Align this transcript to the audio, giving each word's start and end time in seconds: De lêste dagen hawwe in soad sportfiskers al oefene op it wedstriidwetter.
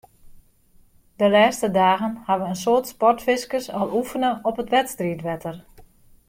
De 1.19 1.27
lêste 1.35 1.69
dagen 1.79 2.13
hawwe 2.27 2.45
in 2.51 2.59
soad 2.63 2.85
sportfiskers 2.93 3.67
al 3.79 3.89
oefene 3.99 4.31
op 4.49 4.55
it 4.63 4.71
wedstriidwetter. 4.75 5.55